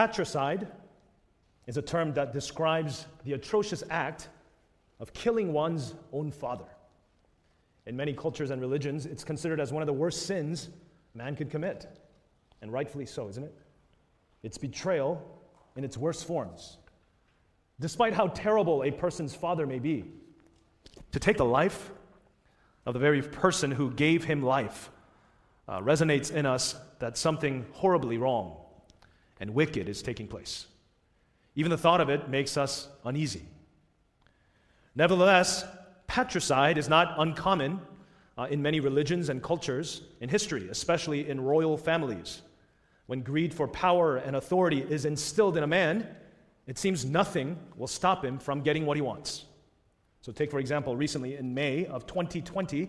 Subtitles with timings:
[0.00, 0.66] Patricide
[1.66, 4.30] is a term that describes the atrocious act
[4.98, 6.64] of killing one's own father.
[7.84, 10.70] In many cultures and religions, it's considered as one of the worst sins
[11.12, 11.86] man could commit,
[12.62, 13.54] and rightfully so, isn't it?
[14.42, 15.22] It's betrayal
[15.76, 16.78] in its worst forms.
[17.78, 20.06] Despite how terrible a person's father may be,
[21.12, 21.90] to take the life
[22.86, 24.88] of the very person who gave him life
[25.68, 28.59] uh, resonates in us that something horribly wrong
[29.40, 30.66] and wicked is taking place.
[31.56, 33.42] Even the thought of it makes us uneasy.
[34.94, 35.64] Nevertheless,
[36.06, 37.80] patricide is not uncommon
[38.38, 42.42] uh, in many religions and cultures in history, especially in royal families.
[43.06, 46.06] When greed for power and authority is instilled in a man,
[46.66, 49.46] it seems nothing will stop him from getting what he wants.
[50.20, 52.88] So, take for example, recently in May of 2020,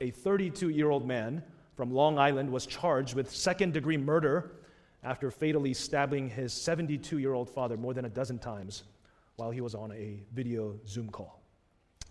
[0.00, 1.42] a 32 year old man
[1.74, 4.52] from Long Island was charged with second degree murder
[5.02, 8.84] after fatally stabbing his 72 year old father more than a dozen times
[9.36, 11.40] while he was on a video Zoom call.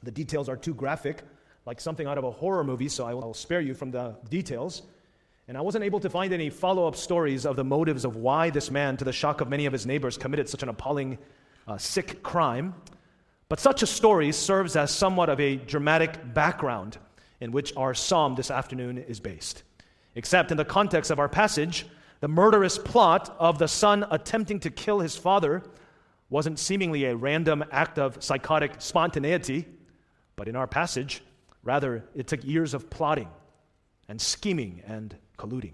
[0.01, 1.21] The details are too graphic,
[1.65, 4.81] like something out of a horror movie, so I will spare you from the details.
[5.47, 8.49] And I wasn't able to find any follow up stories of the motives of why
[8.49, 11.17] this man, to the shock of many of his neighbors, committed such an appalling,
[11.67, 12.73] uh, sick crime.
[13.49, 16.97] But such a story serves as somewhat of a dramatic background
[17.41, 19.63] in which our psalm this afternoon is based.
[20.15, 21.85] Except in the context of our passage,
[22.19, 25.63] the murderous plot of the son attempting to kill his father
[26.29, 29.65] wasn't seemingly a random act of psychotic spontaneity,
[30.35, 31.21] but in our passage,
[31.63, 33.29] rather, it took years of plotting
[34.07, 35.73] and scheming and colluding.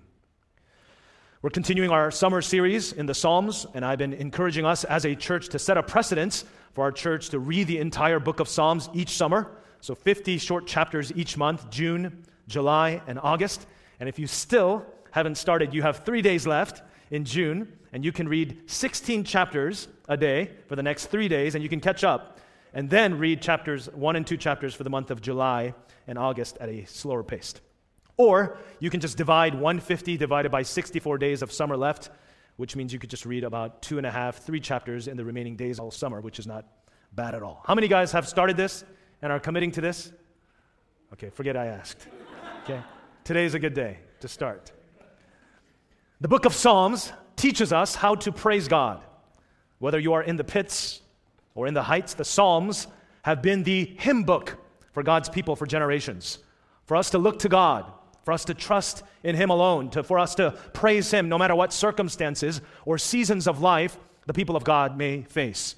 [1.42, 5.14] We're continuing our summer series in the Psalms, and I've been encouraging us as a
[5.14, 8.90] church to set a precedence for our church to read the entire book of Psalms
[8.94, 9.52] each summer.
[9.82, 13.68] So 50 short chapters each month, June, July, and August.
[14.00, 18.12] And if you still haven't started, you have three days left in June, and you
[18.12, 22.04] can read 16 chapters a day for the next three days, and you can catch
[22.04, 22.40] up.
[22.74, 25.74] And then read chapters, one and two chapters for the month of July
[26.06, 27.56] and August at a slower pace.
[28.18, 32.10] Or you can just divide 150 divided by 64 days of summer left,
[32.58, 35.26] which means you could just read about two and a half, three chapters in the
[35.26, 36.66] remaining days all summer, which is not
[37.14, 37.64] bad at all.
[37.66, 38.84] How many guys have started this?
[39.22, 40.12] and are committing to this?
[41.14, 42.08] Okay, forget I asked.
[42.64, 42.80] Okay,
[43.24, 44.72] today is a good day to start.
[46.22, 49.02] The book of Psalms teaches us how to praise God.
[49.80, 51.02] Whether you are in the pits
[51.56, 52.88] or in the heights, the Psalms
[53.24, 54.58] have been the hymn book
[54.94, 56.40] for God's people for generations.
[56.86, 57.92] For us to look to God,
[58.24, 61.54] for us to trust in Him alone, to, for us to praise Him no matter
[61.54, 65.76] what circumstances or seasons of life the people of God may face.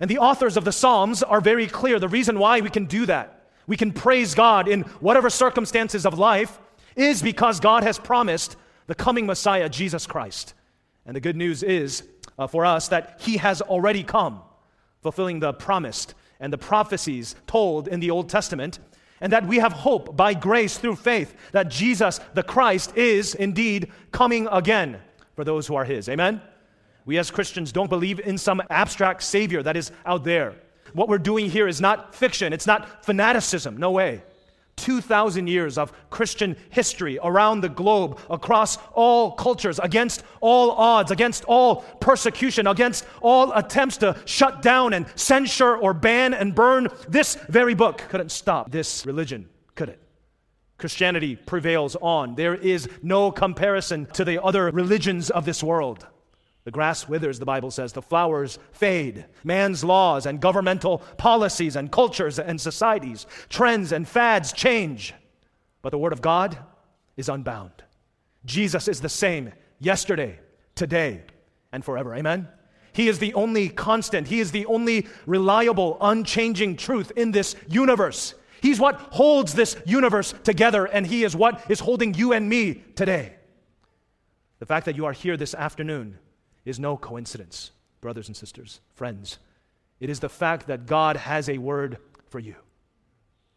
[0.00, 2.00] And the authors of the Psalms are very clear.
[2.00, 6.18] The reason why we can do that, we can praise God in whatever circumstances of
[6.18, 6.58] life,
[6.96, 8.56] is because God has promised
[8.88, 10.54] the coming Messiah, Jesus Christ.
[11.06, 12.02] And the good news is
[12.38, 14.40] uh, for us that He has already come,
[15.02, 18.80] fulfilling the promised and the prophecies told in the Old Testament,
[19.20, 23.92] and that we have hope by grace through faith that Jesus, the Christ, is indeed
[24.10, 25.00] coming again
[25.34, 26.08] for those who are His.
[26.08, 26.40] Amen?
[27.04, 30.54] We as Christians don't believe in some abstract Savior that is out there.
[30.92, 34.22] What we're doing here is not fiction, it's not fanaticism, no way.
[34.78, 41.44] 2,000 years of Christian history around the globe, across all cultures, against all odds, against
[41.44, 46.88] all persecution, against all attempts to shut down and censure or ban and burn.
[47.08, 50.00] This very book couldn't stop this religion, could it?
[50.78, 52.36] Christianity prevails on.
[52.36, 56.06] There is no comparison to the other religions of this world.
[56.68, 59.24] The grass withers, the Bible says, the flowers fade.
[59.42, 65.14] Man's laws and governmental policies and cultures and societies, trends and fads change.
[65.80, 66.58] But the Word of God
[67.16, 67.72] is unbound.
[68.44, 70.40] Jesus is the same yesterday,
[70.74, 71.22] today,
[71.72, 72.14] and forever.
[72.14, 72.46] Amen?
[72.92, 78.34] He is the only constant, He is the only reliable, unchanging truth in this universe.
[78.60, 82.82] He's what holds this universe together, and He is what is holding you and me
[82.94, 83.36] today.
[84.58, 86.18] The fact that you are here this afternoon
[86.68, 89.38] is no coincidence, brothers and sisters, friends.
[90.00, 91.98] It is the fact that God has a word
[92.28, 92.56] for you.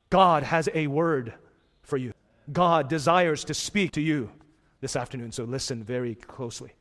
[0.10, 1.34] God has a word
[1.81, 2.13] for you.
[2.52, 4.31] God desires to speak to you
[4.80, 6.72] this afternoon, so listen very closely.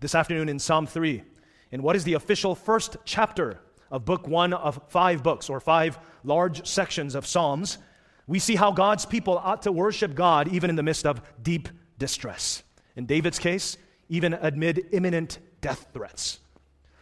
[0.00, 1.22] This afternoon in Psalm 3,
[1.70, 3.60] in what is the official first chapter
[3.90, 7.78] of book one of five books, or five large sections of Psalms,
[8.26, 11.68] we see how God's people ought to worship God even in the midst of deep
[11.98, 12.62] distress.
[12.96, 13.76] In David's case,
[14.08, 16.40] even amid imminent death threats.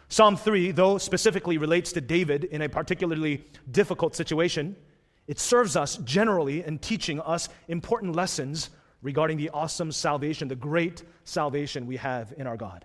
[0.09, 4.77] Psalm 3, though specifically relates to David in a particularly difficult situation,
[5.27, 8.71] it serves us generally in teaching us important lessons
[9.01, 12.85] regarding the awesome salvation, the great salvation we have in our God.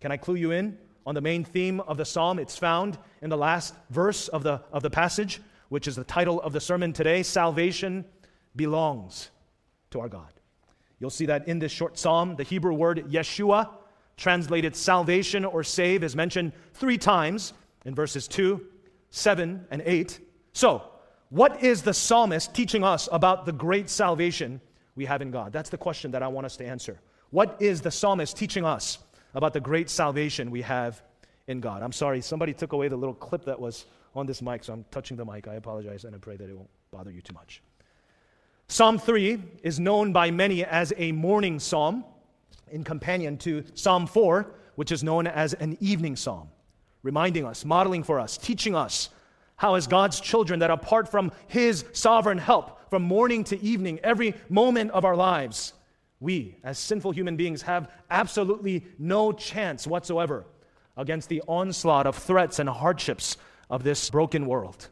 [0.00, 2.38] Can I clue you in on the main theme of the psalm?
[2.38, 6.40] It's found in the last verse of the, of the passage, which is the title
[6.40, 8.04] of the sermon today Salvation
[8.56, 9.30] belongs
[9.90, 10.32] to our God.
[11.00, 13.70] You'll see that in this short psalm, the Hebrew word Yeshua,
[14.16, 17.54] translated salvation or save, is mentioned three times
[17.86, 18.60] in verses 2,
[19.08, 20.20] 7, and 8.
[20.52, 20.84] So,
[21.30, 24.60] what is the psalmist teaching us about the great salvation
[24.94, 25.52] we have in God?
[25.52, 27.00] That's the question that I want us to answer.
[27.30, 28.98] What is the psalmist teaching us
[29.34, 31.02] about the great salvation we have
[31.46, 31.82] in God?
[31.82, 34.84] I'm sorry, somebody took away the little clip that was on this mic, so I'm
[34.90, 35.46] touching the mic.
[35.46, 37.62] I apologize and I pray that it won't bother you too much.
[38.70, 42.04] Psalm 3 is known by many as a morning psalm,
[42.70, 44.46] in companion to Psalm 4,
[44.76, 46.48] which is known as an evening psalm,
[47.02, 49.10] reminding us, modeling for us, teaching us
[49.56, 54.34] how, as God's children, that apart from His sovereign help, from morning to evening, every
[54.48, 55.72] moment of our lives,
[56.20, 60.44] we, as sinful human beings, have absolutely no chance whatsoever
[60.96, 63.36] against the onslaught of threats and hardships
[63.68, 64.90] of this broken world.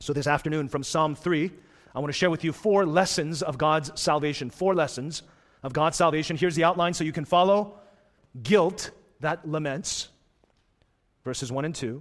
[0.00, 1.50] So, this afternoon from Psalm 3,
[1.98, 4.50] I want to share with you four lessons of God's salvation.
[4.50, 5.24] Four lessons
[5.64, 6.36] of God's salvation.
[6.36, 7.80] Here's the outline so you can follow
[8.40, 10.08] guilt that laments,
[11.24, 12.00] verses 1 and 2,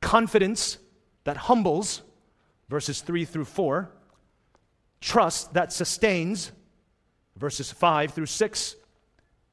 [0.00, 0.78] confidence
[1.24, 2.00] that humbles,
[2.70, 3.90] verses 3 through 4,
[5.02, 6.52] trust that sustains,
[7.36, 8.76] verses 5 through 6,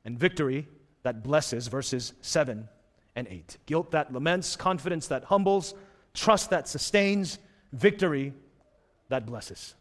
[0.06, 0.70] and victory
[1.02, 2.70] that blesses, verses 7
[3.18, 3.58] and 8.
[3.66, 5.74] Guilt that laments, confidence that humbles,
[6.14, 7.40] trust that sustains,
[7.74, 8.32] victory
[9.14, 9.76] that blesses.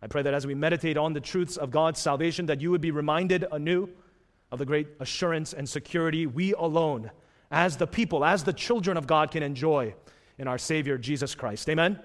[0.00, 2.80] I pray that as we meditate on the truths of God's salvation, that you would
[2.80, 3.88] be reminded anew
[4.52, 7.10] of the great assurance and security we alone,
[7.50, 9.92] as the people, as the children of God, can enjoy
[10.38, 11.68] in our Savior Jesus Christ.
[11.68, 11.98] Amen?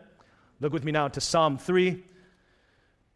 [0.59, 2.03] Look with me now to Psalm 3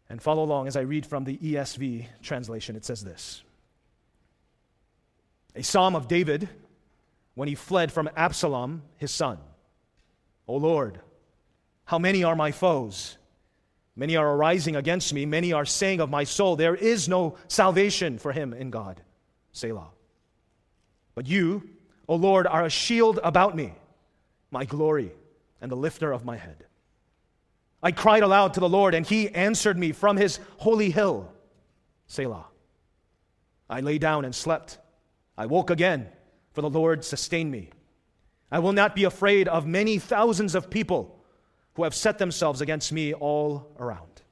[0.08, 2.76] and follow along as I read from the ESV translation.
[2.76, 3.42] It says this
[5.56, 6.48] A psalm of David
[7.34, 9.38] when he fled from Absalom, his son.
[10.46, 11.00] O Lord,
[11.84, 13.15] how many are my foes?
[13.96, 15.24] Many are arising against me.
[15.24, 19.00] Many are saying of my soul, There is no salvation for him in God.
[19.52, 19.88] Selah.
[21.14, 21.70] But you,
[22.06, 23.72] O Lord, are a shield about me
[24.50, 25.12] my glory
[25.60, 26.66] and the lifter of my head.
[27.82, 31.32] I cried aloud to the Lord, and he answered me from his holy hill.
[32.06, 32.46] Selah.
[33.68, 34.78] I lay down and slept.
[35.36, 36.08] I woke again,
[36.52, 37.70] for the Lord sustained me.
[38.50, 41.15] I will not be afraid of many thousands of people
[41.76, 44.22] who have set themselves against me all around.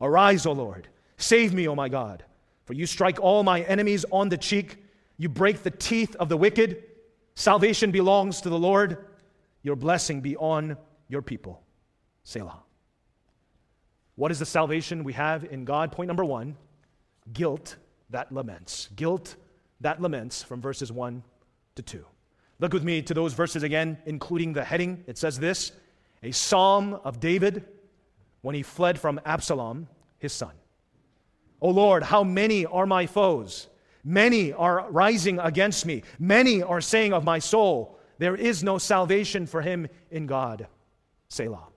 [0.00, 0.88] Arise, O Lord.
[1.16, 2.24] Save me, O my God.
[2.64, 4.78] For you strike all my enemies on the cheek.
[5.18, 6.84] You break the teeth of the wicked.
[7.34, 9.04] Salvation belongs to the Lord.
[9.62, 10.76] Your blessing be on
[11.08, 11.62] your people.
[12.24, 12.62] Selah.
[14.14, 15.90] What is the salvation we have in God?
[15.90, 16.56] Point number one
[17.32, 17.76] guilt
[18.10, 18.88] that laments.
[18.94, 19.36] Guilt
[19.80, 21.22] that laments from verses 1
[21.76, 22.04] to 2.
[22.60, 25.02] Look with me to those verses again, including the heading.
[25.08, 25.72] It says this
[26.22, 27.64] a psalm of David
[28.42, 29.88] when he fled from Absalom,
[30.18, 30.52] his son.
[31.60, 33.68] O Lord, how many are my foes?
[34.04, 36.02] Many are rising against me.
[36.18, 40.66] Many are saying of my soul, there is no salvation for him in God.
[41.28, 41.68] Selah.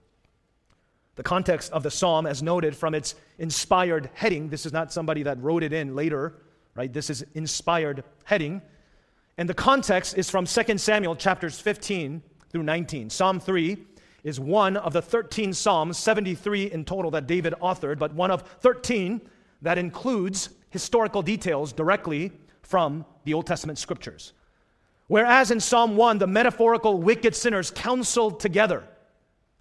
[1.14, 5.22] The context of the psalm, as noted from its inspired heading, this is not somebody
[5.22, 6.34] that wrote it in later,
[6.74, 6.92] right?
[6.92, 8.60] This is inspired heading.
[9.38, 13.08] And the context is from 2 Samuel chapters 15 through 19.
[13.08, 13.78] Psalm 3
[14.26, 18.42] is one of the 13 psalms, 73 in total, that David authored, but one of
[18.42, 19.20] 13
[19.62, 24.32] that includes historical details directly from the Old Testament scriptures.
[25.06, 28.82] Whereas in Psalm 1, the metaphorical wicked sinners counseled together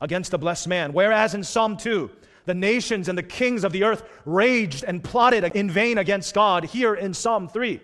[0.01, 0.93] against the blessed man.
[0.93, 2.09] Whereas in Psalm 2,
[2.45, 6.63] the nations and the kings of the earth raged and plotted in vain against God.
[6.63, 7.79] Here in Psalm 3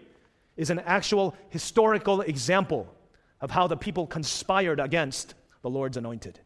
[0.58, 2.92] is an actual historical example
[3.40, 6.40] of how the people conspired against the Lord's anointed.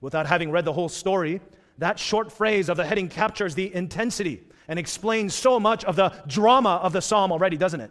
[0.00, 1.40] Without having read the whole story,
[1.78, 6.12] that short phrase of the heading captures the intensity and explains so much of the
[6.26, 7.90] drama of the psalm already, doesn't it?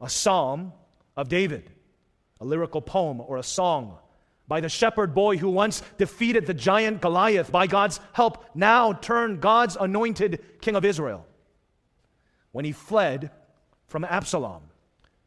[0.00, 0.72] A psalm
[1.16, 1.70] of David
[2.40, 3.98] a lyrical poem or a song
[4.48, 9.40] by the shepherd boy who once defeated the giant Goliath by God's help, now turned
[9.40, 11.26] God's anointed king of Israel.
[12.52, 13.30] When he fled
[13.88, 14.62] from Absalom,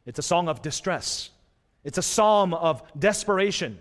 [0.06, 1.30] it's a song of distress,
[1.84, 3.78] it's a psalm of desperation.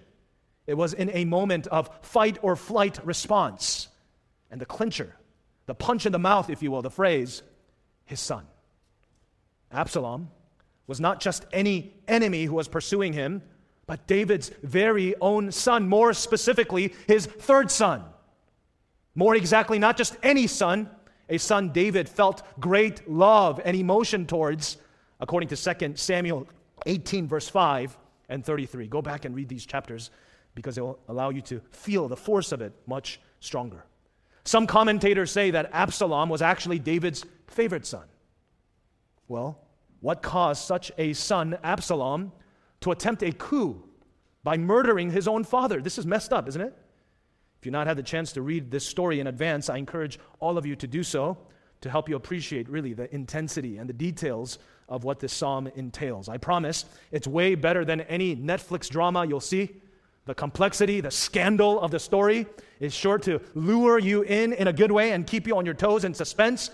[0.69, 3.87] It was in a moment of fight or flight response.
[4.51, 5.15] And the clincher,
[5.65, 7.41] the punch in the mouth, if you will, the phrase,
[8.05, 8.45] his son.
[9.71, 10.29] Absalom
[10.85, 13.41] was not just any enemy who was pursuing him,
[13.87, 18.03] but David's very own son, more specifically, his third son.
[19.15, 20.87] More exactly, not just any son,
[21.29, 24.77] a son David felt great love and emotion towards,
[25.19, 26.47] according to 2 Samuel
[26.85, 27.97] 18, verse 5
[28.29, 28.85] and 33.
[28.85, 30.11] Go back and read these chapters
[30.59, 33.85] because it will allow you to feel the force of it much stronger.
[34.43, 38.03] Some commentators say that Absalom was actually David's favorite son.
[39.29, 39.57] Well,
[40.01, 42.33] what caused such a son, Absalom,
[42.81, 43.81] to attempt a coup
[44.43, 45.81] by murdering his own father?
[45.81, 46.75] This is messed up, isn't it?
[47.59, 50.57] If you've not had the chance to read this story in advance, I encourage all
[50.57, 51.37] of you to do so
[51.81, 56.27] to help you appreciate really the intensity and the details of what this psalm entails.
[56.27, 59.69] I promise it's way better than any Netflix drama you'll see.
[60.29, 62.45] The complexity, the scandal of the story
[62.79, 65.73] is sure to lure you in in a good way and keep you on your
[65.73, 66.69] toes in suspense,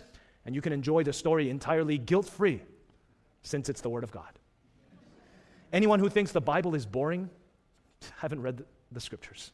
[0.46, 2.62] and you can enjoy the story entirely guilt free
[3.44, 4.28] since it's the Word of God.
[5.72, 7.30] Anyone who thinks the Bible is boring
[8.18, 9.54] haven't read the, scriptures.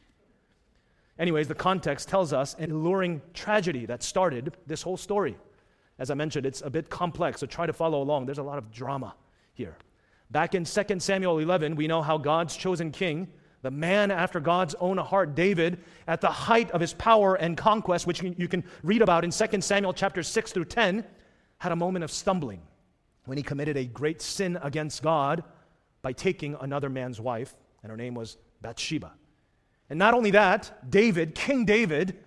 [1.16, 5.38] Anyways, the context tells us an alluring tragedy that started this whole story.
[6.00, 8.26] As I mentioned, it's a bit complex, so try to follow along.
[8.26, 9.14] There's a lot of drama
[9.54, 9.76] here.
[10.32, 13.28] Back in 2 Samuel 11, we know how God's chosen king,
[13.62, 18.06] the man after God's own heart, David, at the height of his power and conquest,
[18.06, 21.04] which you can read about in 2 Samuel chapter 6 through 10,
[21.58, 22.60] had a moment of stumbling
[23.24, 25.44] when he committed a great sin against God
[26.02, 29.12] by taking another man's wife, and her name was Bathsheba.
[29.88, 32.18] And not only that, David, King David,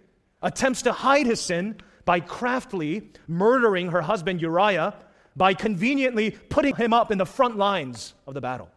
[0.42, 4.94] attempts to hide his sin by craftily murdering her husband Uriah
[5.36, 8.70] by conveniently putting him up in the front lines of the battle.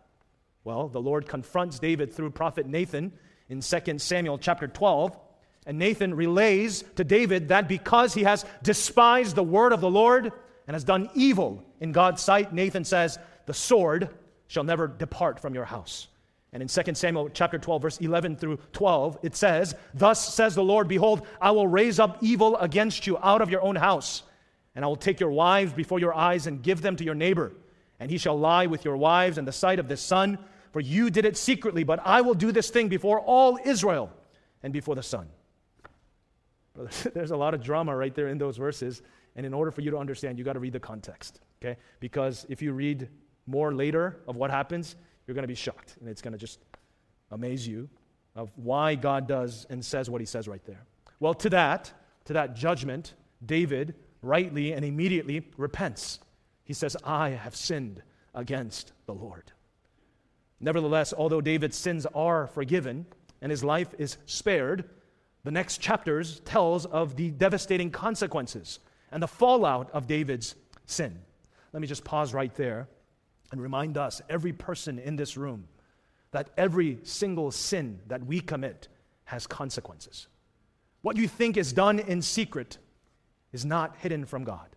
[0.64, 3.12] Well, the Lord confronts David through prophet Nathan
[3.48, 5.18] in 2 Samuel chapter 12.
[5.66, 10.32] And Nathan relays to David that because he has despised the word of the Lord
[10.66, 14.08] and has done evil in God's sight, Nathan says, The sword
[14.46, 16.08] shall never depart from your house.
[16.52, 20.64] And in 2 Samuel chapter 12, verse 11 through 12, it says, Thus says the
[20.64, 24.22] Lord, Behold, I will raise up evil against you out of your own house,
[24.74, 27.52] and I will take your wives before your eyes and give them to your neighbor.
[28.00, 30.38] And he shall lie with your wives in the sight of the sun,
[30.72, 34.12] for you did it secretly, but I will do this thing before all Israel
[34.62, 35.28] and before the sun.
[37.14, 39.02] There's a lot of drama right there in those verses.
[39.36, 41.78] And in order for you to understand, you got to read the context, okay?
[42.00, 43.08] Because if you read
[43.46, 45.96] more later of what happens, you're going to be shocked.
[46.00, 46.60] And it's going to just
[47.30, 47.88] amaze you
[48.34, 50.84] of why God does and says what he says right there.
[51.20, 51.92] Well, to that,
[52.26, 53.14] to that judgment,
[53.44, 56.20] David rightly and immediately repents.
[56.68, 58.02] He says, I have sinned
[58.34, 59.52] against the Lord.
[60.60, 63.06] Nevertheless, although David's sins are forgiven
[63.40, 64.84] and his life is spared,
[65.44, 71.18] the next chapters tells of the devastating consequences and the fallout of David's sin.
[71.72, 72.86] Let me just pause right there
[73.50, 75.68] and remind us, every person in this room,
[76.32, 78.88] that every single sin that we commit
[79.24, 80.26] has consequences.
[81.00, 82.76] What you think is done in secret
[83.54, 84.68] is not hidden from God.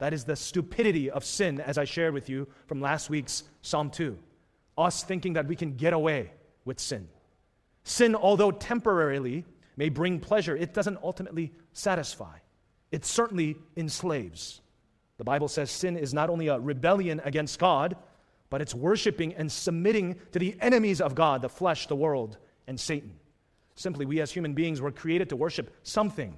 [0.00, 3.90] That is the stupidity of sin, as I shared with you from last week's Psalm
[3.90, 4.18] 2.
[4.76, 6.32] Us thinking that we can get away
[6.64, 7.06] with sin.
[7.84, 9.44] Sin, although temporarily
[9.76, 12.38] may bring pleasure, it doesn't ultimately satisfy.
[12.90, 14.62] It certainly enslaves.
[15.18, 17.94] The Bible says sin is not only a rebellion against God,
[18.48, 22.80] but it's worshiping and submitting to the enemies of God, the flesh, the world, and
[22.80, 23.12] Satan.
[23.74, 26.34] Simply, we as human beings were created to worship something.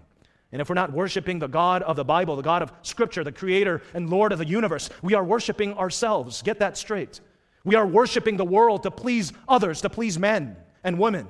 [0.52, 3.32] And if we're not worshiping the God of the Bible, the God of Scripture, the
[3.32, 6.42] Creator and Lord of the universe, we are worshiping ourselves.
[6.42, 7.20] Get that straight.
[7.64, 11.26] We are worshiping the world to please others, to please men and women.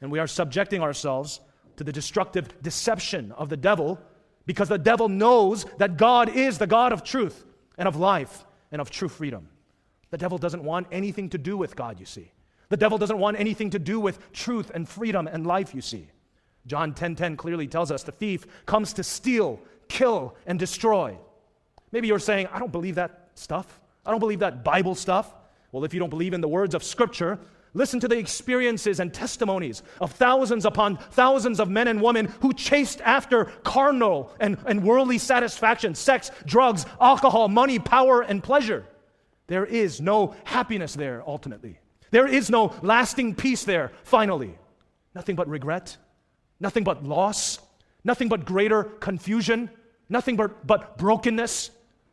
[0.00, 1.40] And we are subjecting ourselves
[1.76, 3.98] to the destructive deception of the devil
[4.46, 7.44] because the devil knows that God is the God of truth
[7.78, 9.48] and of life and of true freedom.
[10.10, 12.30] The devil doesn't want anything to do with God, you see.
[12.68, 16.08] The devil doesn't want anything to do with truth and freedom and life, you see.
[16.66, 21.18] John 10:10 10, 10 clearly tells us the thief comes to steal, kill and destroy.
[21.90, 23.80] Maybe you're saying, "I don't believe that stuff.
[24.06, 25.34] I don't believe that Bible stuff."
[25.70, 27.38] Well, if you don't believe in the words of scripture,
[27.74, 32.52] Listen to the experiences and testimonies of thousands upon thousands of men and women who
[32.52, 38.84] chased after carnal and, and worldly satisfaction sex, drugs, alcohol, money, power, and pleasure.
[39.46, 41.78] There is no happiness there ultimately.
[42.10, 44.58] There is no lasting peace there finally.
[45.14, 45.96] Nothing but regret,
[46.62, 47.58] nothing but loss,
[48.04, 49.68] nothing but greater confusion,
[50.08, 51.72] nothing but, but brokenness,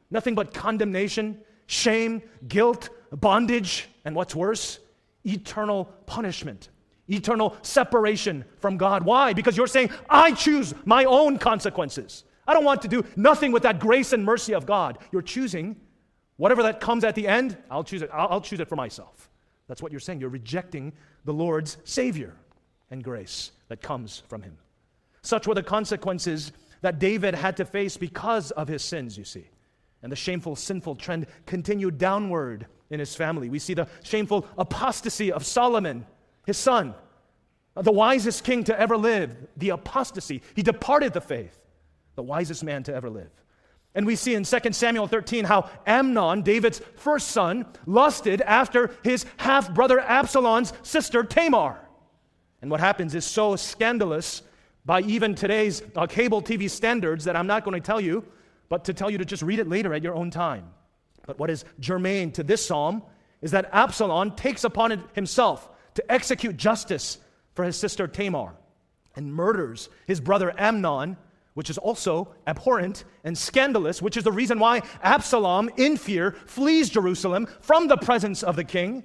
[0.09, 4.79] nothing but condemnation, shame, guilt, bondage, and what's worse,
[5.23, 6.69] eternal punishment,
[7.07, 9.05] eternal separation from God.
[9.05, 9.33] Why?
[9.33, 12.23] Because you're saying, I choose my own consequences.
[12.47, 14.97] I don't want to do nothing with that grace and mercy of God.
[15.11, 15.75] You're choosing
[16.37, 18.09] whatever that comes at the end, I'll choose it.
[18.11, 19.29] I'll, I'll choose it for myself.
[19.67, 20.19] That's what you're saying.
[20.19, 20.93] You're rejecting
[21.25, 22.35] the Lord's Savior
[22.91, 24.57] and grace that comes from Him.
[25.21, 29.47] Such were the consequences that David had to face because of his sins, you see.
[30.01, 33.49] And the shameful, sinful trend continued downward in his family.
[33.49, 36.05] We see the shameful apostasy of Solomon,
[36.45, 36.95] his son,
[37.75, 40.41] the wisest king to ever live, the apostasy.
[40.55, 41.57] He departed the faith,
[42.15, 43.29] the wisest man to ever live.
[43.95, 49.25] And we see in 2 Samuel 13 how Amnon, David's first son, lusted after his
[49.37, 51.88] half brother Absalom's sister Tamar.
[52.61, 54.41] And what happens is so scandalous
[54.85, 58.23] by even today's uh, cable TV standards that I'm not going to tell you,
[58.69, 60.65] but to tell you to just read it later at your own time.
[61.25, 63.03] But what is germane to this psalm
[63.41, 67.17] is that Absalom takes upon himself to execute justice
[67.53, 68.53] for his sister Tamar
[69.15, 71.17] and murders his brother Amnon
[71.59, 76.89] which is also abhorrent and scandalous, which is the reason why Absalom, in fear, flees
[76.89, 79.03] Jerusalem from the presence of the king.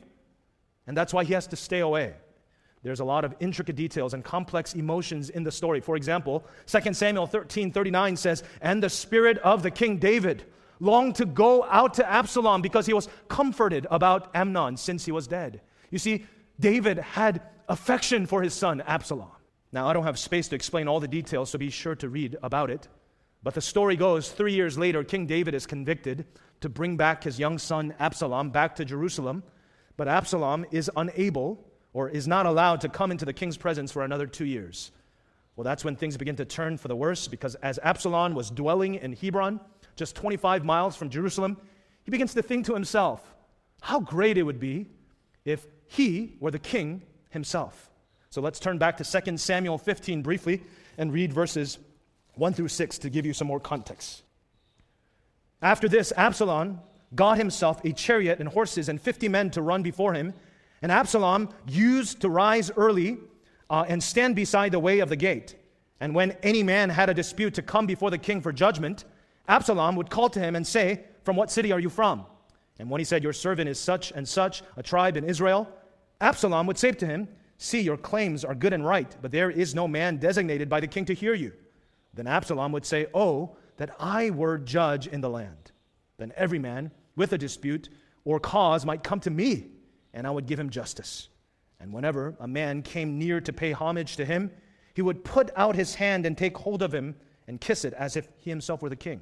[0.86, 2.14] And that's why he has to stay away.
[2.84, 5.80] There's a lot of intricate details and complex emotions in the story.
[5.80, 10.44] For example, 2 Samuel 13 39 says, And the spirit of the king David
[10.80, 15.26] longed to go out to Absalom because he was comforted about Amnon since he was
[15.26, 15.62] dead.
[15.90, 16.26] You see,
[16.60, 19.30] David had affection for his son Absalom.
[19.72, 22.36] Now, I don't have space to explain all the details, so be sure to read
[22.42, 22.86] about it.
[23.42, 26.26] But the story goes three years later, King David is convicted
[26.60, 29.42] to bring back his young son Absalom back to Jerusalem.
[29.96, 31.64] But Absalom is unable
[31.94, 34.90] or is not allowed to come into the king's presence for another two years.
[35.56, 38.96] Well, that's when things begin to turn for the worse because as Absalom was dwelling
[38.96, 39.60] in Hebron,
[39.96, 41.56] just 25 miles from Jerusalem,
[42.02, 43.34] he begins to think to himself,
[43.80, 44.88] how great it would be
[45.44, 47.90] if he were the king himself.
[48.30, 50.62] So let's turn back to 2 Samuel 15 briefly
[50.98, 51.78] and read verses
[52.34, 54.24] 1 through 6 to give you some more context.
[55.62, 56.80] After this, Absalom
[57.14, 60.34] got himself a chariot and horses and 50 men to run before him.
[60.82, 63.18] And Absalom used to rise early
[63.70, 65.56] uh, and stand beside the way of the gate.
[66.00, 69.04] And when any man had a dispute to come before the king for judgment,
[69.48, 72.26] Absalom would call to him and say, From what city are you from?
[72.78, 75.68] And when he said, Your servant is such and such, a tribe in Israel,
[76.20, 79.74] Absalom would say to him, See, your claims are good and right, but there is
[79.74, 81.52] no man designated by the king to hear you.
[82.12, 85.72] Then Absalom would say, Oh, that I were judge in the land.
[86.16, 87.88] Then every man with a dispute
[88.24, 89.66] or cause might come to me,
[90.14, 91.28] and I would give him justice.
[91.78, 94.50] And whenever a man came near to pay homage to him,
[94.94, 98.16] he would put out his hand and take hold of him and kiss it as
[98.16, 99.20] if he himself were the king.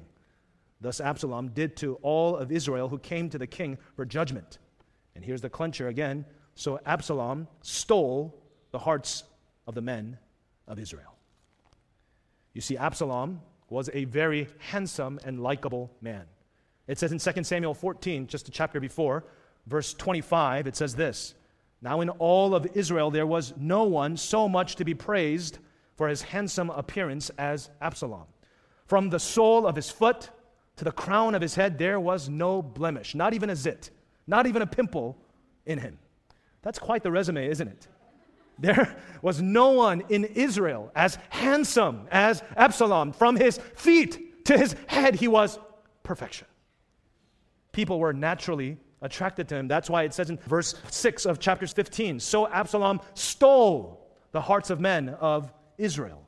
[0.79, 4.59] Thus Absalom did to all of Israel who came to the king for judgment.
[5.15, 6.25] And here's the clincher again
[6.55, 8.39] so Absalom stole
[8.71, 9.23] the hearts
[9.65, 10.17] of the men
[10.67, 11.15] of Israel.
[12.53, 16.25] You see, Absalom was a very handsome and likable man.
[16.87, 19.25] It says in 2 Samuel 14, just a chapter before,
[19.65, 21.35] verse 25, it says this
[21.81, 25.59] Now in all of Israel there was no one so much to be praised
[25.95, 28.25] for his handsome appearance as Absalom.
[28.85, 30.29] From the sole of his foot
[30.75, 33.91] to the crown of his head, there was no blemish, not even a zit,
[34.27, 35.17] not even a pimple
[35.65, 35.99] in him.
[36.61, 37.87] That's quite the resume, isn't it?
[38.59, 43.11] There was no one in Israel as handsome as Absalom.
[43.11, 45.57] From his feet to his head, he was
[46.03, 46.47] perfection.
[47.71, 49.67] People were naturally attracted to him.
[49.67, 54.71] That's why it says in verse 6 of chapters 15 So Absalom stole the hearts
[54.71, 56.25] of men of Israel.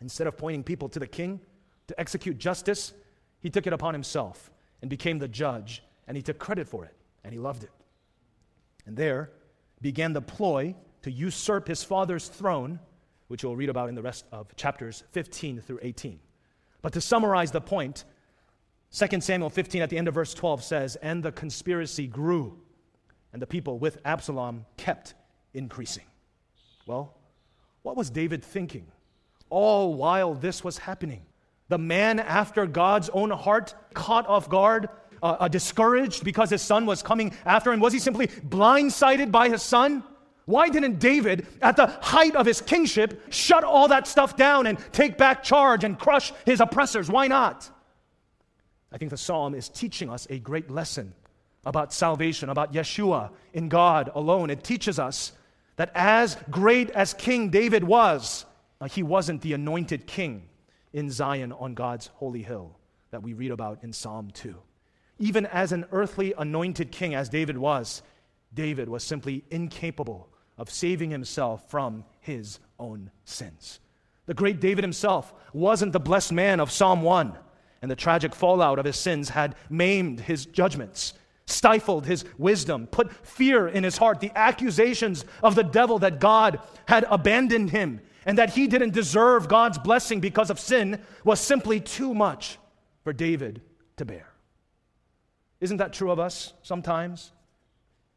[0.00, 1.40] Instead of pointing people to the king
[1.88, 2.94] to execute justice,
[3.40, 4.50] he took it upon himself
[4.80, 7.70] and became the judge, and he took credit for it, and he loved it.
[8.86, 9.30] And there,
[9.80, 12.80] began the ploy to usurp his father's throne,
[13.28, 16.18] which we'll read about in the rest of chapters 15 through 18.
[16.80, 18.04] But to summarize the point,
[18.94, 22.56] 2 Samuel 15 at the end of verse 12 says, And the conspiracy grew,
[23.32, 25.14] and the people with Absalom kept
[25.52, 26.04] increasing.
[26.86, 27.16] Well,
[27.82, 28.86] what was David thinking
[29.50, 31.26] all while this was happening?
[31.68, 34.88] The man after God's own heart, caught off guard,
[35.22, 37.80] uh, uh, discouraged because his son was coming after him?
[37.80, 40.04] Was he simply blindsided by his son?
[40.44, 44.78] Why didn't David, at the height of his kingship, shut all that stuff down and
[44.92, 47.10] take back charge and crush his oppressors?
[47.10, 47.70] Why not?
[48.94, 51.14] I think the psalm is teaching us a great lesson
[51.66, 54.50] about salvation, about Yeshua in God alone.
[54.50, 55.32] It teaches us
[55.74, 58.46] that as great as King David was,
[58.80, 60.48] uh, he wasn't the anointed king
[60.92, 62.78] in Zion on God's holy hill
[63.10, 64.54] that we read about in Psalm 2.
[65.18, 68.00] Even as an earthly anointed king, as David was,
[68.54, 73.80] David was simply incapable of saving himself from his own sins.
[74.26, 77.36] The great David himself wasn't the blessed man of Psalm 1,
[77.84, 81.12] and the tragic fallout of his sins had maimed his judgments,
[81.44, 86.60] stifled his wisdom, put fear in his heart, the accusations of the devil that God
[86.86, 91.78] had abandoned him and that he didn't deserve God's blessing because of sin was simply
[91.78, 92.56] too much
[93.02, 93.60] for David
[93.98, 94.32] to bear.
[95.60, 97.32] Isn't that true of us sometimes?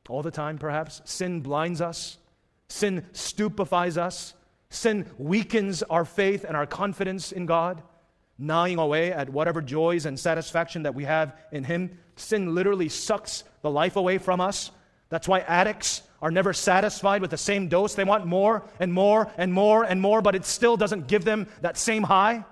[0.09, 1.01] all the time, perhaps.
[1.03, 2.17] Sin blinds us,
[2.69, 4.35] sin stupefies us,
[4.69, 7.83] sin weakens our faith and our confidence in God,
[8.37, 11.97] gnawing away at whatever joys and satisfaction that we have in Him.
[12.15, 14.71] Sin literally sucks the life away from us.
[15.09, 17.95] That's why addicts are never satisfied with the same dose.
[17.95, 21.47] They want more and more and more and more, but it still doesn't give them
[21.61, 22.43] that same high.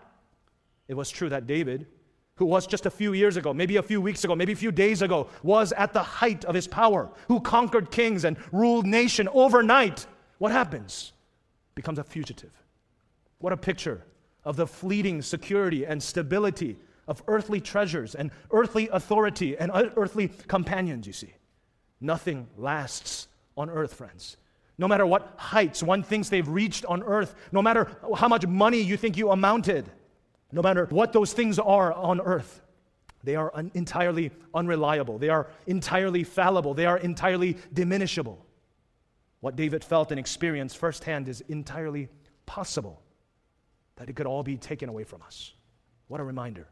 [0.87, 1.87] It was true that David,
[2.35, 4.71] who was just a few years ago, maybe a few weeks ago, maybe a few
[4.71, 9.27] days ago, was at the height of his power, who conquered kings and ruled nation
[9.33, 10.05] overnight.
[10.37, 11.13] What happens?
[11.73, 12.53] Becomes a fugitive.
[13.39, 14.03] What a picture
[14.45, 16.77] of the fleeting security and stability
[17.08, 21.34] of earthly treasures and earthly authority and earthly companions, you see.
[21.99, 23.27] Nothing lasts
[23.58, 24.38] on earth, friends.
[24.77, 28.81] No matter what heights one thinks they've reached on earth, no matter how much money
[28.81, 29.89] you think you amounted,
[30.51, 32.62] no matter what those things are on earth,
[33.23, 35.17] they are un- entirely unreliable.
[35.17, 36.73] They are entirely fallible.
[36.73, 38.38] They are entirely diminishable.
[39.39, 42.10] What David felt and experienced firsthand is entirely
[42.45, 43.01] possible
[43.97, 45.53] that it could all be taken away from us.
[46.08, 46.67] What a reminder.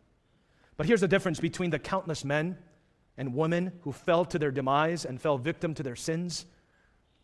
[0.78, 2.58] But here's the difference between the countless men
[3.18, 6.46] and women who fell to their demise and fell victim to their sins,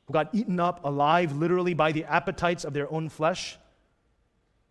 [0.05, 3.57] who got eaten up alive literally by the appetites of their own flesh.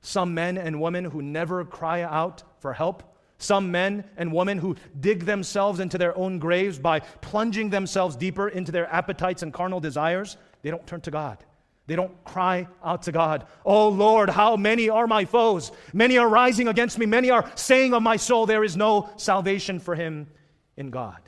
[0.00, 3.02] Some men and women who never cry out for help.
[3.38, 8.48] Some men and women who dig themselves into their own graves by plunging themselves deeper
[8.48, 10.36] into their appetites and carnal desires.
[10.62, 11.44] They don't turn to God.
[11.88, 15.72] They don't cry out to God, Oh Lord, how many are my foes?
[15.94, 17.06] Many are rising against me.
[17.06, 20.28] Many are saying of my soul, There is no salvation for him
[20.76, 21.18] in God.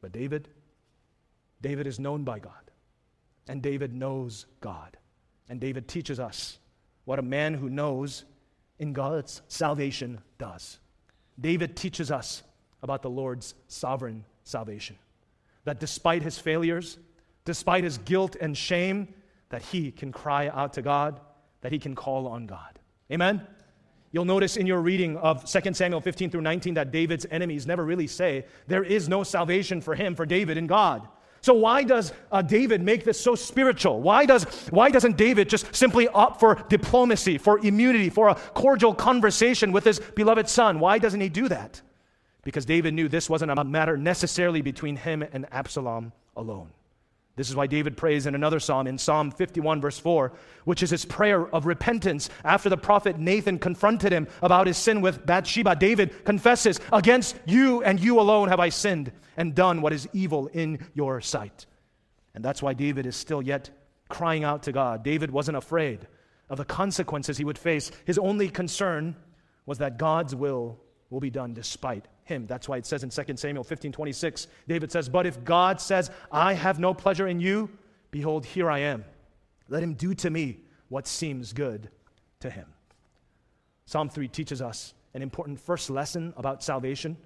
[0.00, 0.48] But David,
[1.60, 2.52] David is known by God.
[3.46, 4.96] And David knows God.
[5.50, 6.58] And David teaches us
[7.04, 8.24] what a man who knows
[8.78, 10.78] in God's salvation does.
[11.38, 12.42] David teaches us
[12.82, 14.96] about the Lord's sovereign salvation.
[15.64, 16.96] That despite his failures,
[17.44, 19.08] despite his guilt and shame,
[19.50, 21.20] that he can cry out to God,
[21.60, 22.78] that he can call on God.
[23.10, 23.46] Amen?
[24.10, 27.84] You'll notice in your reading of 2 Samuel 15 through 19 that David's enemies never
[27.84, 31.06] really say there is no salvation for him, for David in God.
[31.40, 34.00] So why does uh, David make this so spiritual?
[34.00, 38.94] Why, does, why doesn't David just simply opt for diplomacy, for immunity, for a cordial
[38.94, 40.80] conversation with his beloved son?
[40.80, 41.80] Why doesn't he do that?
[42.42, 46.70] Because David knew this wasn't a matter necessarily between him and Absalom alone.
[47.38, 50.32] This is why David prays in another psalm, in Psalm 51, verse 4,
[50.64, 55.00] which is his prayer of repentance after the prophet Nathan confronted him about his sin
[55.00, 55.76] with Bathsheba.
[55.76, 60.48] David confesses, Against you and you alone have I sinned and done what is evil
[60.48, 61.66] in your sight.
[62.34, 63.70] And that's why David is still yet
[64.08, 65.04] crying out to God.
[65.04, 66.08] David wasn't afraid
[66.50, 67.92] of the consequences he would face.
[68.04, 69.14] His only concern
[69.64, 72.46] was that God's will will be done despite him.
[72.46, 76.10] That's why it says in 2 Samuel 15 26, David says, But if God says,
[76.30, 77.70] I have no pleasure in you,
[78.10, 79.04] behold, here I am.
[79.68, 81.90] Let him do to me what seems good
[82.40, 82.66] to him.
[83.86, 87.16] Psalm 3 teaches us an important first lesson about salvation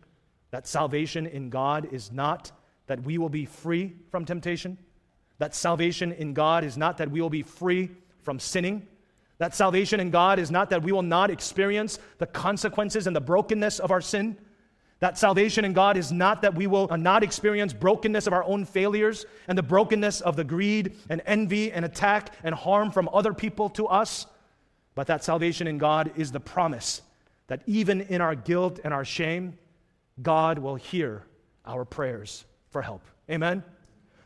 [0.53, 2.53] that salvation in God is not
[2.87, 4.77] that we will be free from temptation,
[5.39, 8.87] that salvation in God is not that we will be free from sinning.
[9.39, 13.21] That salvation in God is not that we will not experience the consequences and the
[13.21, 14.37] brokenness of our sin,
[15.03, 18.65] that salvation in God is not that we will not experience brokenness of our own
[18.65, 23.35] failures and the brokenness of the greed and envy and attack and harm from other
[23.35, 24.27] people to us,
[24.95, 27.03] but that salvation in God is the promise
[27.49, 29.59] that even in our guilt and our shame,
[30.23, 31.25] God will hear
[31.67, 33.03] our prayers for help.
[33.29, 33.65] Amen?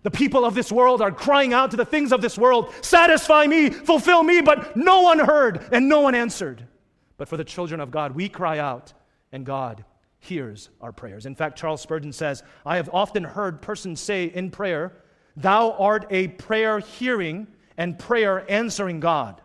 [0.03, 3.47] The people of this world are crying out to the things of this world, satisfy
[3.47, 6.67] me, fulfill me, but no one heard and no one answered.
[7.17, 8.93] But for the children of God, we cry out,
[9.33, 9.83] and God
[10.19, 11.27] hears our prayers.
[11.27, 14.93] In fact, Charles Spurgeon says, I have often heard persons say in prayer,
[15.37, 19.41] Thou art a prayer hearing and prayer answering God.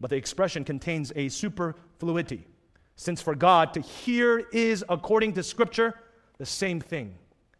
[0.00, 2.46] But the expression contains a superfluity,
[2.96, 5.94] since for God to hear is, according to Scripture,
[6.38, 7.16] the same thing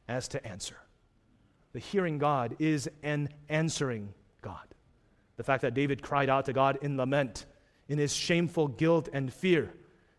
[0.08, 0.76] as to answer.
[1.72, 4.66] The hearing God is an answering God.
[5.36, 7.46] The fact that David cried out to God in lament,
[7.88, 9.74] in his shameful guilt and fear,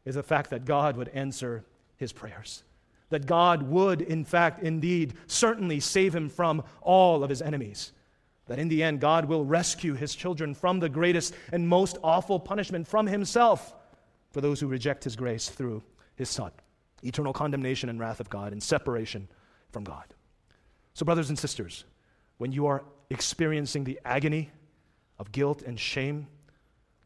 [0.06, 1.66] is the fact that God would answer
[2.00, 2.64] his prayers.
[3.10, 7.92] That God would, in fact, indeed, certainly save him from all of his enemies.
[8.48, 12.40] That in the end, God will rescue his children from the greatest and most awful
[12.40, 13.76] punishment from himself
[14.32, 15.84] for those who reject his grace through
[16.16, 16.52] his Son.
[17.04, 19.28] Eternal condemnation and wrath of God and separation
[19.72, 20.06] from God.
[20.94, 21.84] So, brothers and sisters,
[22.38, 24.52] when you are experiencing the agony
[25.18, 26.28] of guilt and shame,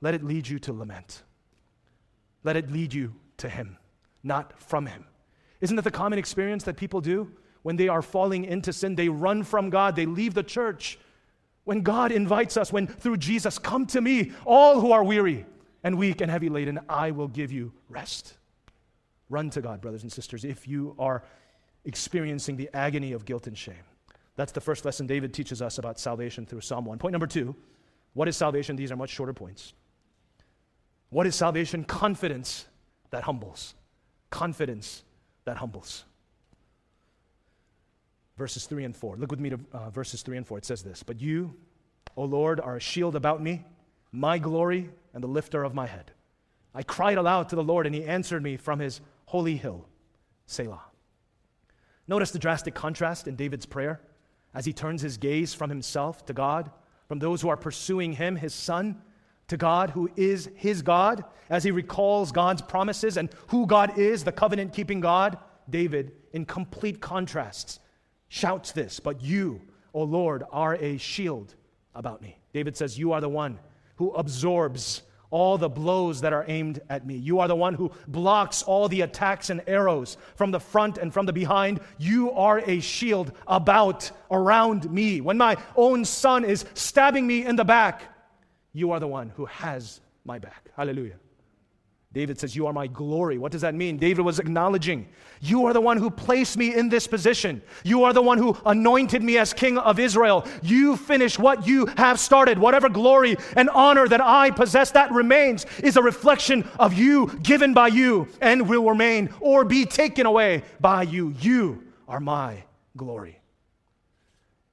[0.02, 1.24] let it lead you to lament.
[2.44, 3.78] Let it lead you to Him
[4.24, 5.06] not from Him.
[5.62, 7.32] Isn't that the common experience that people do?
[7.64, 11.00] when they are falling into sin, they run from God, they leave the church.
[11.64, 15.46] When God invites us, when through Jesus, come to me, all who are weary
[15.82, 18.38] and weak and heavy laden, I will give you rest.
[19.30, 21.24] Run to God, brothers and sisters, if you are
[21.86, 23.76] experiencing the agony of guilt and shame.
[24.36, 27.00] That's the first lesson David teaches us about salvation through Psalm 1.
[27.00, 27.56] Point number two
[28.14, 28.76] what is salvation?
[28.76, 29.74] These are much shorter points.
[31.10, 31.84] What is salvation?
[31.84, 32.68] Confidence
[33.10, 33.74] that humbles.
[34.34, 35.04] Confidence
[35.46, 36.06] that humbles.
[38.36, 39.16] Verses 3 and 4.
[39.18, 40.58] Look with me to uh, verses 3 and 4.
[40.58, 41.54] It says this But you,
[42.18, 43.64] O Lord, are a shield about me,
[44.12, 46.14] my glory, and the lifter of my head.
[46.74, 49.86] I cried aloud to the Lord, and he answered me from his holy hill,
[50.48, 50.82] Selah.
[52.08, 54.02] Notice the drastic contrast in David's prayer
[54.56, 56.72] as he turns his gaze from himself to God,
[57.08, 59.00] from those who are pursuing him, his son,
[59.48, 64.24] to God, who is his God, as he recalls God's promises and who God is,
[64.24, 65.38] the covenant keeping God.
[65.70, 67.80] David, in complete contrasts,
[68.28, 69.62] shouts this, But you,
[69.94, 71.56] O Lord, are a shield
[71.96, 72.38] about me.
[72.54, 73.60] David says, You are the one
[73.96, 75.04] who absorbs
[75.34, 77.16] all the blows that are aimed at me.
[77.16, 81.12] You are the one who blocks all the attacks and arrows from the front and
[81.12, 81.80] from the behind.
[81.98, 85.22] You are a shield about, around me.
[85.22, 88.13] When my own son is stabbing me in the back,
[88.74, 90.70] you are the one who has my back.
[90.76, 91.18] Hallelujah.
[92.14, 93.40] David says, You are my glory.
[93.40, 93.98] What does that mean?
[93.98, 95.08] David was acknowledging,
[95.42, 97.62] You are the one who placed me in this position.
[97.84, 100.48] You are the one who anointed me as king of Israel.
[100.62, 102.60] You finish what you have started.
[102.60, 107.74] Whatever glory and honor that I possess, that remains, is a reflection of you, given
[107.74, 111.34] by you, and will remain or be taken away by you.
[111.40, 112.64] You are my
[112.96, 113.40] glory.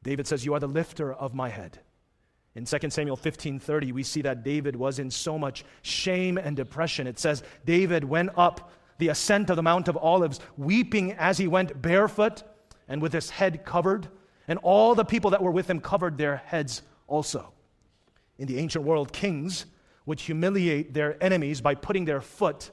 [0.03, 1.81] David says, You are the lifter of my head.
[2.57, 7.07] In 2 Samuel 15:30, we see that David was in so much shame and depression.
[7.07, 11.47] It says David went up the ascent of the Mount of Olives, weeping as he
[11.47, 12.43] went barefoot
[12.89, 14.09] and with his head covered,
[14.49, 17.53] and all the people that were with him covered their heads also.
[18.37, 19.67] In the ancient world, kings
[20.07, 22.71] would humiliate their enemies by putting their foot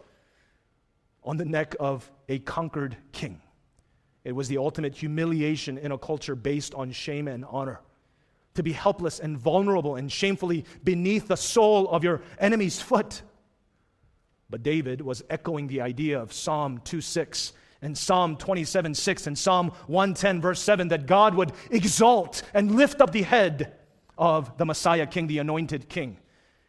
[1.24, 3.42] on the neck of a conquered king.
[4.24, 7.80] It was the ultimate humiliation in a culture based on shame and honor
[8.58, 13.22] to be helpless and vulnerable and shamefully beneath the sole of your enemy's foot.
[14.50, 19.38] But David was echoing the idea of Psalm 2 6 and Psalm 27 6 and
[19.38, 23.76] Psalm 110, verse 7, that God would exalt and lift up the head
[24.18, 26.18] of the Messiah King, the anointed King.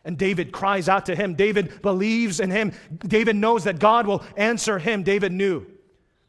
[0.05, 1.35] And David cries out to him.
[1.35, 2.73] David believes in him.
[2.99, 5.03] David knows that God will answer him.
[5.03, 5.67] David knew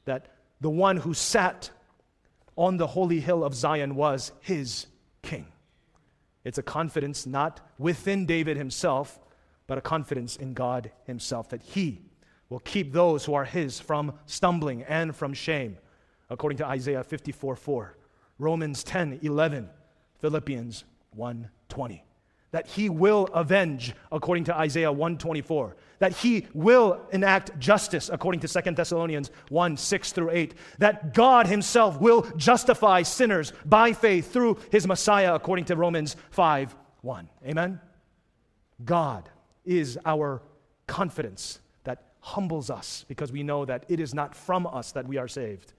[0.06, 0.28] that
[0.62, 1.70] the one who sat
[2.56, 4.88] on the holy hill of Zion was his
[5.22, 5.48] king.
[6.44, 9.20] It's a confidence not within David himself,
[9.68, 12.02] but a confidence in God himself that he
[12.50, 15.78] will keep those who are his from stumbling and from shame,
[16.30, 17.98] according to Isaiah 54 4,
[18.40, 19.70] Romans 10 11,
[20.20, 22.04] Philippians 1 20
[22.52, 28.48] that he will avenge according to Isaiah 124, that he will enact justice according to
[28.48, 34.58] 2 Thessalonians 1 6 through 8, that God himself will justify sinners by faith through
[34.72, 37.30] his Messiah according to Romans 5 1.
[37.46, 37.80] Amen?
[38.84, 39.30] God
[39.66, 40.42] is our
[40.88, 45.18] confidence that humbles us because we know that it is not from us that we
[45.18, 45.74] are saved,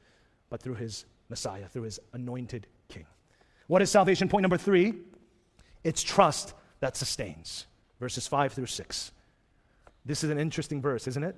[0.48, 3.06] but through his Messiah, through his anointed King.
[3.66, 4.28] What is salvation?
[4.28, 4.94] Point number three
[5.82, 7.66] it's trust that sustains.
[8.00, 9.12] Verses 5 through 6.
[10.04, 11.36] This is an interesting verse, isn't it?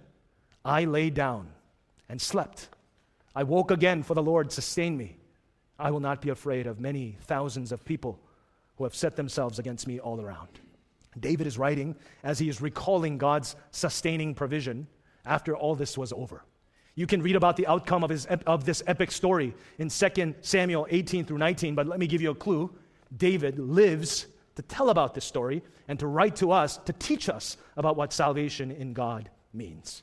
[0.65, 1.49] I lay down
[2.09, 2.69] and slept.
[3.35, 5.17] I woke again, for the Lord sustained me.
[5.79, 8.21] I will not be afraid of many thousands of people
[8.77, 10.49] who have set themselves against me all around.
[11.19, 14.87] David is writing as he is recalling God's sustaining provision
[15.27, 16.45] after all this was over.
[16.95, 20.87] You can read about the outcome of, his, of this epic story in 2 Samuel
[20.91, 22.71] 18 through 19, but let me give you a clue.
[23.17, 27.57] David lives to tell about this story and to write to us to teach us
[27.77, 30.03] about what salvation in God means.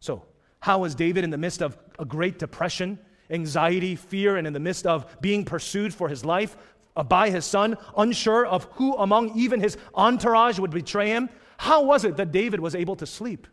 [0.00, 0.24] So,
[0.60, 2.98] how was David in the midst of a great depression,
[3.30, 6.56] anxiety, fear, and in the midst of being pursued for his life
[6.96, 11.28] uh, by his son, unsure of who among even his entourage would betray him?
[11.58, 13.46] How was it that David was able to sleep?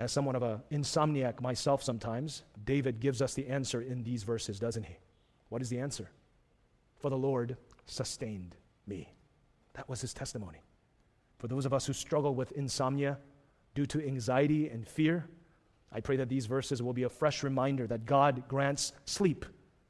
[0.00, 4.60] As someone of an insomniac myself sometimes, David gives us the answer in these verses,
[4.60, 4.96] doesn't he?
[5.48, 6.08] What is the answer?
[6.98, 7.56] For the Lord
[7.86, 8.56] sustained
[8.86, 9.12] me.
[9.74, 10.62] That was his testimony.
[11.38, 13.18] For those of us who struggle with insomnia
[13.74, 15.28] due to anxiety and fear,
[15.92, 19.46] I pray that these verses will be a fresh reminder that God grants sleep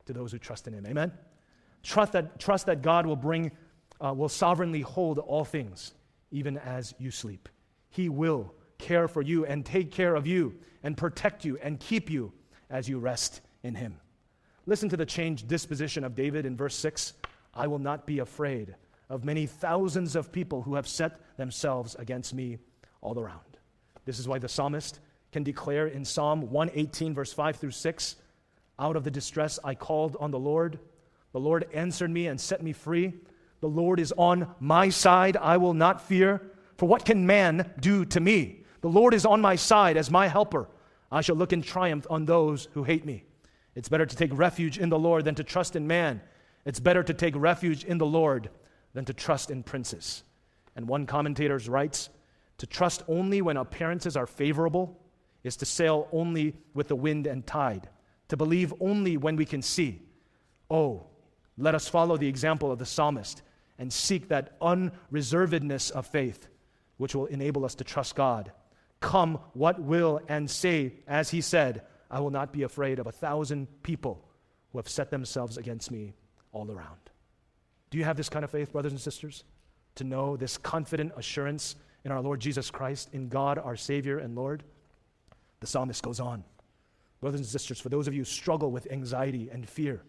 [0.06, 0.86] to those who trust in him.
[0.86, 1.12] Amen?
[1.82, 3.50] Trust that, trust that God will bring,
[4.00, 5.94] uh, will sovereignly hold all things,
[6.30, 7.48] even as you sleep.
[7.90, 12.10] He will care for you and take care of you and protect you and keep
[12.10, 12.32] you
[12.70, 13.98] as you rest in him.
[14.68, 17.14] Listen to the changed disposition of David in verse 6
[17.54, 18.74] I will not be afraid
[19.08, 22.58] of many thousands of people who have set themselves against me
[23.00, 23.56] all around.
[24.04, 25.00] This is why the psalmist
[25.32, 28.16] can declare in Psalm 118, verse 5 through 6
[28.78, 30.78] Out of the distress I called on the Lord.
[31.32, 33.14] The Lord answered me and set me free.
[33.60, 35.38] The Lord is on my side.
[35.38, 36.42] I will not fear.
[36.76, 38.64] For what can man do to me?
[38.82, 40.68] The Lord is on my side as my helper.
[41.10, 43.24] I shall look in triumph on those who hate me.
[43.78, 46.20] It's better to take refuge in the Lord than to trust in man.
[46.64, 48.50] It's better to take refuge in the Lord
[48.92, 50.24] than to trust in princes.
[50.74, 52.10] And one commentator writes
[52.58, 55.00] to trust only when appearances are favorable
[55.44, 57.88] is to sail only with the wind and tide,
[58.26, 60.02] to believe only when we can see.
[60.68, 61.06] Oh,
[61.56, 63.42] let us follow the example of the psalmist
[63.78, 66.48] and seek that unreservedness of faith,
[66.96, 68.50] which will enable us to trust God.
[68.98, 73.12] Come what will, and say, as he said, I will not be afraid of a
[73.12, 74.24] thousand people
[74.72, 76.14] who have set themselves against me
[76.52, 76.98] all around.
[77.90, 79.44] Do you have this kind of faith, brothers and sisters?
[79.96, 84.34] To know this confident assurance in our Lord Jesus Christ, in God, our Savior and
[84.34, 84.62] Lord?
[85.60, 86.44] The psalmist goes on.
[87.20, 90.02] Brothers and sisters, for those of you who struggle with anxiety and fear,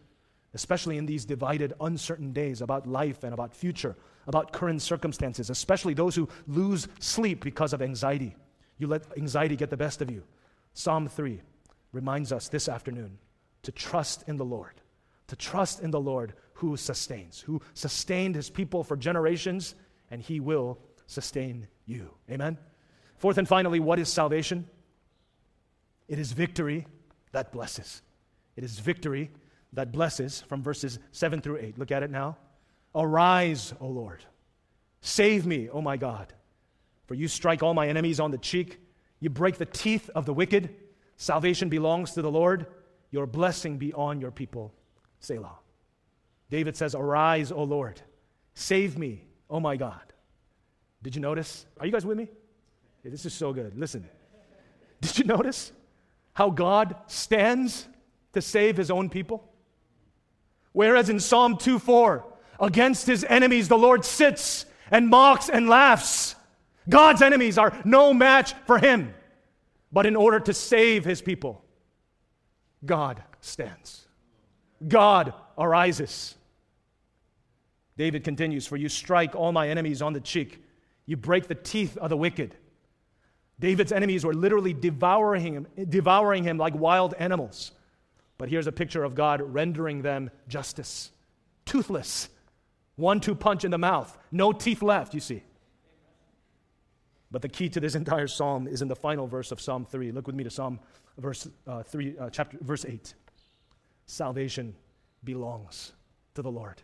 [0.53, 3.95] especially in these divided, uncertain days about life and about future,
[4.27, 8.35] about current circumstances, especially those who lose sleep because of anxiety.
[8.77, 10.23] You let anxiety get the best of you.
[10.73, 11.41] Psalm 3
[11.91, 13.17] reminds us this afternoon
[13.63, 14.81] to trust in the Lord,
[15.27, 19.75] to trust in the Lord who sustains, who sustained his people for generations,
[20.11, 22.09] and he will sustain you.
[22.29, 22.57] Amen?
[23.17, 24.67] Fourth and finally, what is salvation?
[26.07, 26.85] It is victory
[27.31, 28.01] that blesses.
[28.55, 29.31] It is victory
[29.73, 31.77] that blesses from verses 7 through 8.
[31.77, 32.37] Look at it now.
[32.95, 34.23] Arise, O Lord.
[35.01, 36.33] Save me, O my God.
[37.07, 38.79] For you strike all my enemies on the cheek.
[39.19, 40.75] You break the teeth of the wicked.
[41.19, 42.65] Salvation belongs to the Lord.
[43.11, 44.73] Your blessing be on your people.
[45.19, 45.59] Selah.
[46.49, 48.01] David says, Arise, O Lord.
[48.53, 50.13] Save me, O my God.
[51.03, 51.65] Did you notice?
[51.77, 52.29] Are you guys with me?
[53.03, 53.77] Hey, this is so good.
[53.77, 54.07] Listen.
[55.01, 55.73] Did you notice
[56.33, 57.85] how God stands
[58.31, 59.43] to save his own people?
[60.71, 62.25] Whereas in Psalm 2 4,
[62.61, 66.35] against his enemies the Lord sits and mocks and laughs.
[66.87, 69.13] God's enemies are no match for him.
[69.91, 71.63] But in order to save his people,
[72.85, 74.07] God stands.
[74.87, 76.35] God arises.
[77.97, 80.63] David continues, For you strike all my enemies on the cheek,
[81.05, 82.55] you break the teeth of the wicked.
[83.59, 87.71] David's enemies were literally devouring him, devouring him like wild animals.
[88.37, 91.11] But here's a picture of God rendering them justice.
[91.65, 92.29] Toothless.
[92.95, 94.17] One two punch in the mouth.
[94.31, 95.43] No teeth left, you see.
[97.31, 100.11] But the key to this entire psalm is in the final verse of Psalm 3.
[100.11, 100.79] Look with me to Psalm
[101.17, 103.13] verse uh, 3, uh, chapter, verse 8.
[104.05, 104.75] Salvation
[105.23, 105.93] belongs
[106.35, 106.81] to the Lord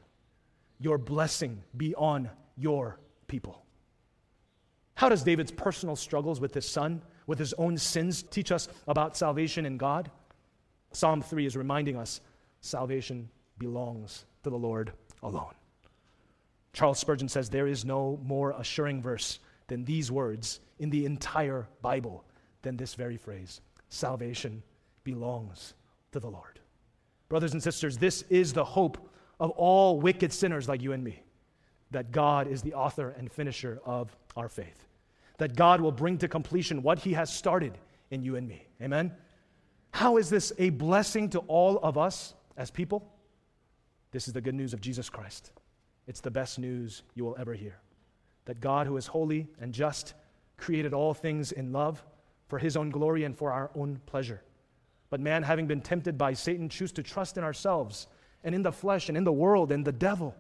[0.79, 3.63] your blessing be on your people.
[4.95, 9.17] How does David's personal struggles with his son, with his own sins, teach us about
[9.17, 10.10] salvation in God?
[10.93, 12.21] Psalm 3 is reminding us
[12.62, 15.53] salvation belongs to the Lord alone.
[16.71, 21.67] Charles Spurgeon says there is no more assuring verse than these words in the entire
[21.82, 22.23] Bible
[22.62, 24.62] than this very phrase salvation
[25.04, 25.73] belongs
[26.12, 26.60] to the Lord.
[27.30, 28.97] Brothers and sisters, this is the hope
[29.39, 31.23] of all wicked sinners like you and me
[31.91, 34.86] that God is the author and finisher of our faith.
[35.38, 37.78] That God will bring to completion what He has started
[38.12, 38.65] in you and me.
[38.82, 39.13] Amen?
[39.91, 43.12] How is this a blessing to all of us as people?
[44.12, 45.51] This is the good news of Jesus Christ.
[46.08, 47.78] It's the best news you will ever hear.
[48.45, 50.13] That God, who is holy and just,
[50.58, 52.03] created all things in love
[52.47, 54.41] for His own glory and for our own pleasure.
[55.10, 58.08] But man, having been tempted by Satan, choose to trust in ourselves
[58.43, 60.36] and in the flesh and in the world and the devil.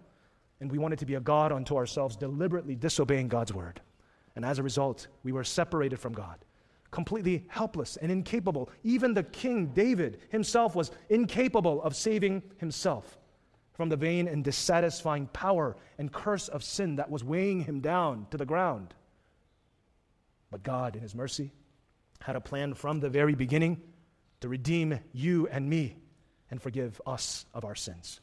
[0.59, 3.81] And we wanted to be a God unto ourselves, deliberately disobeying God's word.
[4.35, 6.43] And as a result, we were separated from God,
[6.91, 8.69] completely helpless and incapable.
[8.83, 13.17] Even the king, David, himself was incapable of saving himself
[13.75, 18.25] from the vain and dissatisfying power and curse of sin that was weighing him down
[18.31, 18.93] to the ground.
[20.49, 21.51] But God, in his mercy,
[22.21, 23.81] had a plan from the very beginning
[24.41, 25.97] to redeem you and me
[26.49, 28.21] and forgive us of our sins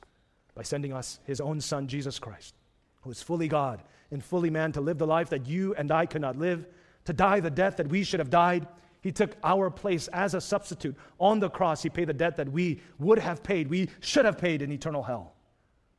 [0.55, 2.55] by sending us his own Son, Jesus Christ,
[3.03, 6.07] who is fully God and fully man to live the life that you and I
[6.07, 6.67] could not live,
[7.05, 8.67] to die the death that we should have died.
[9.01, 10.97] He took our place as a substitute.
[11.19, 14.39] On the cross, he paid the debt that we would have paid, we should have
[14.39, 15.35] paid in eternal hell.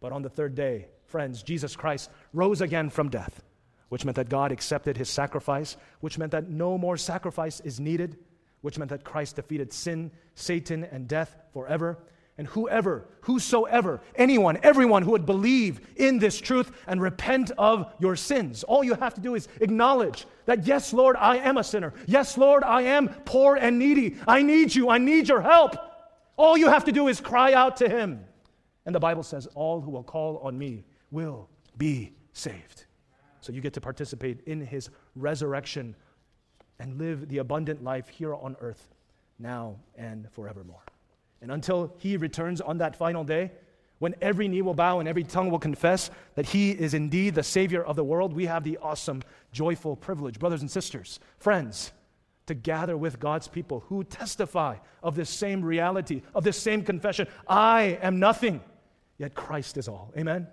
[0.04, 3.42] But on the third day, friends, Jesus Christ rose again from death,
[3.90, 8.20] which meant that God accepted his sacrifice, which meant that no more sacrifice is needed
[8.64, 12.00] which meant that Christ defeated sin, Satan, and death forever.
[12.38, 18.16] And whoever, whosoever, anyone, everyone who would believe in this truth and repent of your
[18.16, 21.94] sins, all you have to do is acknowledge that, yes, Lord, I am a sinner.
[22.08, 24.16] Yes, Lord, I am poor and needy.
[24.26, 24.90] I need you.
[24.90, 25.76] I need your help.
[26.38, 28.24] All you have to do is cry out to Him.
[28.86, 32.86] And the Bible says, All who will call on me will be saved.
[33.42, 35.96] So you get to participate in His resurrection
[36.80, 38.94] and live the abundant life here on earth,
[39.40, 40.84] now and forevermore.
[41.42, 43.52] And until He returns on that final day,
[44.00, 47.44] when every knee will bow and every tongue will confess that He is indeed the
[47.44, 49.22] Savior of the world, we have the awesome,
[49.52, 51.94] joyful privilege, brothers and sisters, friends,
[52.48, 57.28] to gather with God's people who testify of this same reality, of this same confession
[57.48, 58.62] I am nothing,
[59.18, 60.12] yet Christ is all.
[60.18, 60.48] Amen?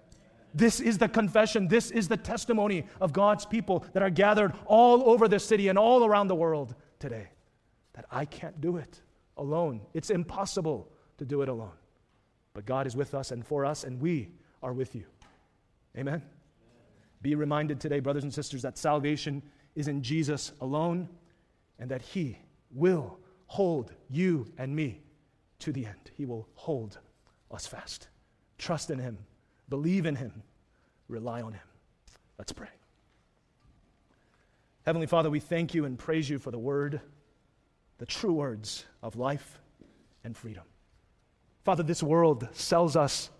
[0.55, 5.09] This is the confession, this is the testimony of God's people that are gathered all
[5.09, 7.29] over this city and all around the world today.
[7.95, 9.01] That I can't do it
[9.37, 9.81] alone.
[9.95, 11.73] It's impossible to do it alone.
[12.53, 14.31] But God is with us and for us, and we
[14.63, 15.05] are with you.
[15.97, 16.23] Amen?
[17.23, 19.43] Be reminded today, brothers and sisters, that salvation
[19.75, 21.09] is in Jesus alone
[21.79, 22.39] and that He
[22.71, 25.01] will hold you and me
[25.61, 26.11] to the end.
[26.17, 26.99] He will hold
[27.51, 28.09] us fast.
[28.61, 29.17] Trust in Him,
[29.71, 30.43] believe in Him,
[31.09, 31.63] rely on Him.
[32.39, 32.69] Let's pray.
[34.85, 37.01] Heavenly Father, we thank you and praise you for the word,
[37.97, 39.59] the true words of life
[40.25, 40.65] and freedom.
[41.65, 43.31] Father, this world sells us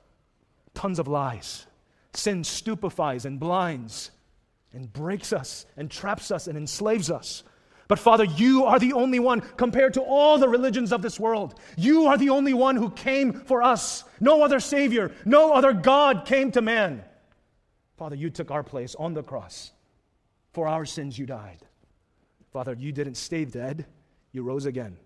[0.73, 1.67] tons of lies.
[2.15, 4.11] Sin stupefies and blinds
[4.73, 7.43] and breaks us and traps us and enslaves us.
[7.91, 11.59] But Father, you are the only one compared to all the religions of this world.
[11.77, 14.05] You are the only one who came for us.
[14.21, 17.03] No other Savior, no other God came to man.
[17.97, 19.73] Father, you took our place on the cross.
[20.53, 21.67] For our sins, you died.
[22.53, 23.87] Father, you didn't stay dead,
[24.31, 24.97] you rose again.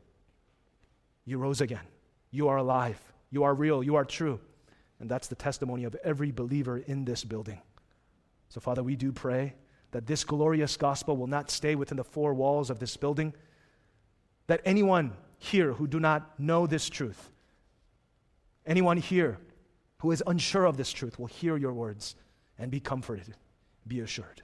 [1.24, 1.86] You rose again.
[2.32, 3.00] You are alive.
[3.30, 3.82] You are real.
[3.82, 4.38] You are true.
[5.00, 7.62] And that's the testimony of every believer in this building.
[8.50, 9.54] So, Father, we do pray
[9.94, 13.32] that this glorious gospel will not stay within the four walls of this building,
[14.48, 17.30] that anyone here who do not know this truth,
[18.66, 19.38] anyone here
[19.98, 22.16] who is unsure of this truth will hear your words
[22.58, 23.36] and be comforted,
[23.86, 24.42] be assured.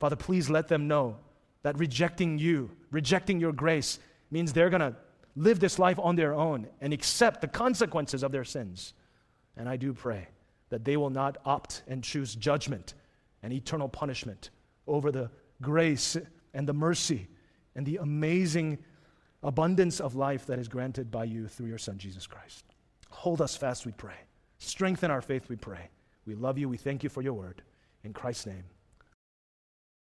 [0.00, 1.16] Father, please let them know
[1.62, 4.00] that rejecting you, rejecting your grace,
[4.32, 4.96] means they're going to
[5.36, 8.94] live this life on their own and accept the consequences of their sins.
[9.56, 10.26] And I do pray
[10.70, 12.94] that they will not opt and choose judgment
[13.44, 14.50] and eternal punishment
[14.86, 15.30] over the
[15.62, 16.16] grace
[16.54, 17.28] and the mercy
[17.74, 18.78] and the amazing
[19.42, 22.64] abundance of life that is granted by you through your Son, Jesus Christ.
[23.10, 24.16] Hold us fast, we pray.
[24.58, 25.90] Strengthen our faith, we pray.
[26.26, 26.68] We love you.
[26.68, 27.62] We thank you for your word.
[28.02, 28.64] In Christ's name.